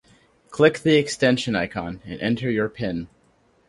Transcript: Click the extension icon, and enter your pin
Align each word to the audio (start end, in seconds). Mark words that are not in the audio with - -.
Click 0.49 0.79
the 0.79 0.95
extension 0.97 1.55
icon, 1.55 2.01
and 2.05 2.19
enter 2.21 2.49
your 2.49 2.69
pin 2.69 3.07